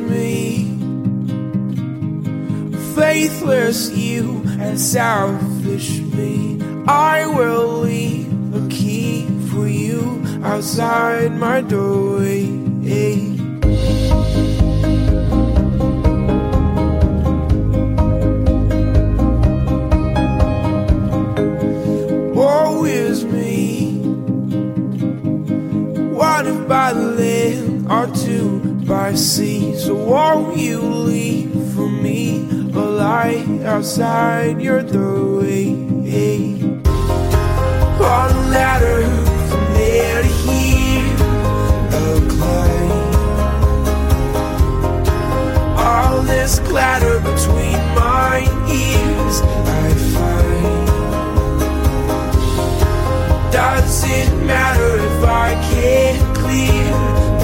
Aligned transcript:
me. 0.00 0.64
Faithless 2.94 3.90
you 3.90 4.42
and 4.60 4.80
selfish 4.80 5.98
me. 6.00 6.60
I 6.86 7.26
will 7.26 7.80
leave 7.80 8.54
a 8.54 8.68
key 8.68 9.26
for 9.50 9.66
you 9.66 10.22
outside 10.42 11.36
my 11.36 11.60
doorway. 11.60 12.46
Woe 22.34 22.84
is 22.84 23.24
me. 23.24 23.98
One 26.12 26.46
if 26.46 26.68
by 26.68 26.92
land 26.92 27.73
or 27.88 28.06
two 28.14 28.60
by 28.86 29.14
sea. 29.14 29.74
So 29.76 29.94
won't 29.94 30.56
you 30.56 30.80
leave 30.80 31.52
for 31.74 31.88
me 31.88 32.38
a 32.72 32.80
light 32.80 33.46
outside 33.64 34.60
your 34.60 34.82
doorway? 34.82 35.74
On 38.04 38.30
a 38.30 38.48
ladder 38.50 39.02
from 39.48 39.64
there 39.74 40.22
to 40.22 40.28
here, 40.28 41.14
a 41.90 42.20
climb. 42.28 43.14
All 45.78 46.22
this 46.22 46.58
clatter 46.60 47.18
between 47.20 47.80
my 47.94 48.46
ears, 48.68 49.40
I 49.42 49.94
find. 50.14 50.86
Does 53.52 54.04
it 54.04 54.32
matter 54.44 54.96
if 54.98 55.24
I 55.24 55.54
can't 55.72 56.36
clear 56.36 57.23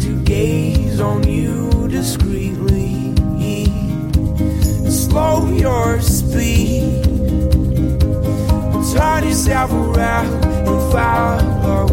to 0.00 0.22
gaze 0.24 0.98
on 0.98 1.28
you 1.28 1.88
discreetly. 1.88 3.14
Slow 4.90 5.50
your 5.50 6.00
speed. 6.00 7.04
Turn 8.94 9.24
yourself 9.24 9.70
around 9.72 10.42
and 10.42 10.90
follow 10.90 11.86